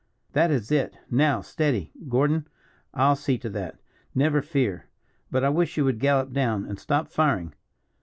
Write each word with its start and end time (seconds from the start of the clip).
That 0.33 0.49
is 0.49 0.71
it. 0.71 0.97
Now 1.11 1.41
steady. 1.41 1.91
Gordon, 2.09 2.47
I'll 2.91 3.15
see 3.15 3.37
to 3.37 3.51
that 3.51 3.79
never 4.15 4.41
fear. 4.41 4.87
But 5.29 5.43
I 5.43 5.49
wish 5.49 5.77
you 5.77 5.85
would 5.85 5.99
gallop 5.99 6.33
down, 6.33 6.65
and 6.65 6.79
stop 6.79 7.07
firing. 7.07 7.53